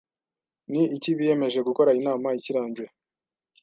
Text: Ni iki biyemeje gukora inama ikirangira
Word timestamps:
Ni 0.71 0.81
iki 0.95 1.11
biyemeje 1.17 1.59
gukora 1.67 1.91
inama 1.99 2.27
ikirangira 2.37 2.89